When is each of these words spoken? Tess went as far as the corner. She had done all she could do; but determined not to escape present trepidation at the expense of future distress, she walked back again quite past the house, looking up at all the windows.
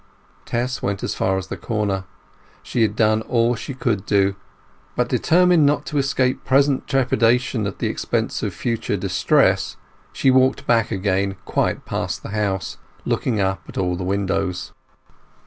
Tess 0.45 0.81
went 0.81 1.03
as 1.03 1.13
far 1.13 1.37
as 1.37 1.45
the 1.45 1.55
corner. 1.57 2.05
She 2.63 2.81
had 2.81 2.95
done 2.95 3.21
all 3.21 3.53
she 3.53 3.75
could 3.75 4.03
do; 4.07 4.35
but 4.95 5.07
determined 5.07 5.63
not 5.67 5.85
to 5.85 5.99
escape 5.99 6.43
present 6.43 6.87
trepidation 6.87 7.67
at 7.67 7.77
the 7.77 7.85
expense 7.85 8.41
of 8.41 8.51
future 8.51 8.97
distress, 8.97 9.77
she 10.11 10.31
walked 10.31 10.65
back 10.65 10.89
again 10.89 11.35
quite 11.45 11.85
past 11.85 12.23
the 12.23 12.29
house, 12.29 12.77
looking 13.05 13.39
up 13.39 13.61
at 13.67 13.77
all 13.77 13.95
the 13.95 14.03
windows. 14.03 14.71